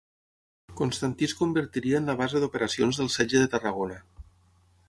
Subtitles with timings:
[0.79, 4.01] Constantí es convertiria en la base d'operacions del setge de Tarragona.